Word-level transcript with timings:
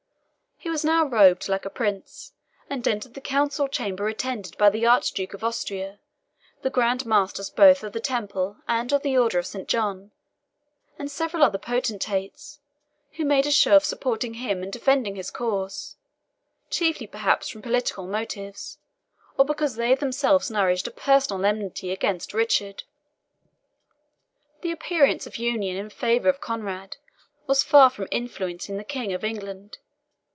He 0.63 0.69
was 0.69 0.85
now 0.85 1.07
robed 1.07 1.49
like 1.49 1.65
a 1.65 1.71
prince; 1.71 2.33
and 2.69 2.87
entered 2.87 3.15
the 3.15 3.19
council 3.19 3.67
chamber 3.67 4.07
attended 4.07 4.55
by 4.59 4.69
the 4.69 4.85
Archduke 4.85 5.33
of 5.33 5.43
Austria, 5.43 5.97
the 6.61 6.69
Grand 6.69 7.03
Masters 7.03 7.49
both 7.49 7.83
of 7.83 7.93
the 7.93 7.99
Temple 7.99 8.57
and 8.67 8.93
of 8.93 9.01
the 9.01 9.17
Order 9.17 9.39
of 9.39 9.47
Saint 9.47 9.67
John, 9.67 10.11
and 10.99 11.09
several 11.09 11.41
other 11.43 11.57
potentates, 11.57 12.59
who 13.13 13.25
made 13.25 13.47
a 13.47 13.51
show 13.51 13.75
of 13.75 13.83
supporting 13.83 14.35
him 14.35 14.61
and 14.61 14.71
defending 14.71 15.15
his 15.15 15.31
cause, 15.31 15.95
chiefly 16.69 17.07
perhaps 17.07 17.49
from 17.49 17.63
political 17.63 18.05
motives, 18.05 18.77
or 19.39 19.45
because 19.45 19.77
they 19.77 19.95
themselves 19.95 20.51
nourished 20.51 20.85
a 20.85 20.91
personal 20.91 21.43
enmity 21.43 21.89
against 21.91 22.35
Richard. 22.35 22.83
This 24.61 24.73
appearance 24.73 25.25
of 25.25 25.37
union 25.37 25.75
in 25.75 25.89
favour 25.89 26.29
of 26.29 26.39
Conrade 26.39 26.97
was 27.47 27.63
far 27.63 27.89
from 27.89 28.07
influencing 28.11 28.77
the 28.77 28.83
King 28.83 29.11
of 29.11 29.23
England. 29.23 29.79